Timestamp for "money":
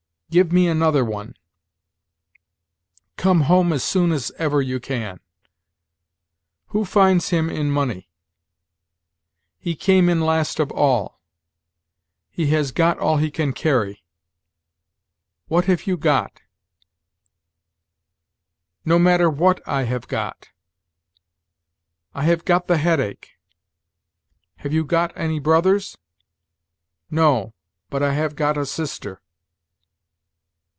7.69-8.07